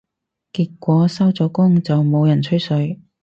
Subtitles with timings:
[0.51, 2.99] 結果收咗工就冇人吹水